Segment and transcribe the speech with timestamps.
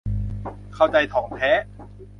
[0.75, 1.51] เข้าใจถ่องแท้